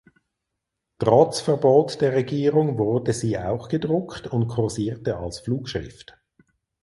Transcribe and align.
Trotz 0.97 1.41
Verbot 1.41 2.01
der 2.01 2.13
Regierung 2.13 2.79
wurde 2.79 3.13
sie 3.13 3.37
auch 3.37 3.67
gedruckt 3.69 4.25
und 4.25 4.47
kursierte 4.47 5.17
als 5.17 5.41
Flugschrift. 5.41 6.17